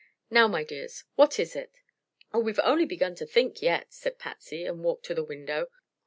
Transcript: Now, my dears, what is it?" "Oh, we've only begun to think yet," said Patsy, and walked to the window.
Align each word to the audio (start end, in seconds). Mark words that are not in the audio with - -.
Now, 0.31 0.47
my 0.47 0.63
dears, 0.63 1.03
what 1.13 1.39
is 1.39 1.55
it?" 1.55 1.69
"Oh, 2.33 2.39
we've 2.39 2.57
only 2.63 2.85
begun 2.85 3.13
to 3.17 3.25
think 3.27 3.61
yet," 3.61 3.93
said 3.93 4.17
Patsy, 4.17 4.65
and 4.65 4.83
walked 4.83 5.05
to 5.05 5.13
the 5.13 5.23
window. 5.23 5.67